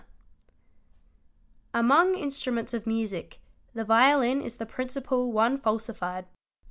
[1.75, 3.39] Among instruments of music,
[3.75, 6.25] the violin is the principal one falsified.